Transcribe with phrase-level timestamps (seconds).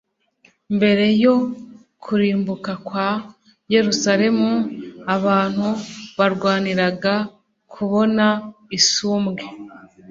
[0.75, 1.35] Mbere yo
[2.03, 3.07] kurimbuka kwa
[3.73, 4.49] Yerusalemu
[5.15, 5.65] abantu
[6.17, 7.13] barwaniraga
[7.73, 8.25] kubona
[8.77, 9.43] isumbwe.